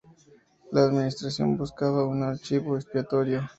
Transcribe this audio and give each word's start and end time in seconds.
La 0.71 0.85
administración 0.85 1.57
buscaba 1.59 2.07
un 2.07 2.35
chivo 2.39 2.75
expiatorio. 2.75 3.47